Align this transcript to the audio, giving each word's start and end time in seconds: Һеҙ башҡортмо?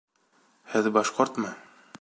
Һеҙ 0.73 0.89
башҡортмо? 0.97 1.57